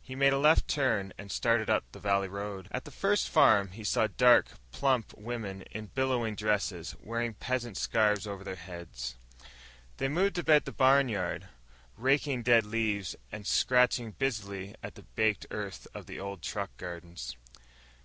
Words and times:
He 0.00 0.14
made 0.14 0.32
a 0.32 0.38
left 0.38 0.68
turn 0.68 1.12
and 1.18 1.28
started 1.28 1.68
up 1.68 1.82
the 1.90 1.98
valley 1.98 2.28
road. 2.28 2.68
At 2.70 2.84
the 2.84 2.92
first 2.92 3.28
farm 3.28 3.72
he 3.72 3.82
saw 3.82 4.06
dark, 4.06 4.50
plump 4.70 5.12
women 5.18 5.62
in 5.72 5.86
billowing 5.86 6.36
dresses, 6.36 6.94
wearing 7.02 7.34
peasant 7.34 7.76
scarves 7.76 8.28
over 8.28 8.44
their 8.44 8.54
heads. 8.54 9.16
They 9.96 10.06
moved 10.06 10.38
about 10.38 10.66
the 10.66 10.72
barnyard, 10.72 11.48
raking 11.96 12.44
dead 12.44 12.64
leaves 12.64 13.16
and 13.32 13.44
scratching 13.44 14.12
busily 14.12 14.76
at 14.84 14.94
the 14.94 15.02
baked 15.02 15.46
earth 15.50 15.88
of 15.94 16.06
the 16.06 16.20
old 16.20 16.42
truck 16.42 16.70
gardens. 16.76 17.34